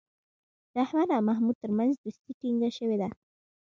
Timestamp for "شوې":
2.77-2.97